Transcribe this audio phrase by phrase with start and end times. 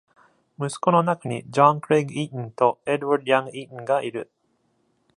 [0.59, 4.31] 息子の中に John Craig Eaton と Edward Young Eaton がいる。